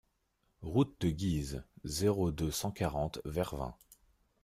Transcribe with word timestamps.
Route 0.63 0.95
de 1.01 1.09
Guise, 1.11 1.63
zéro 1.83 2.31
deux, 2.31 2.49
cent 2.49 2.71
quarante 2.71 3.19
Vervins 3.23 3.75